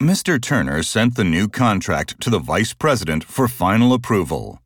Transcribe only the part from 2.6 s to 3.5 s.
President for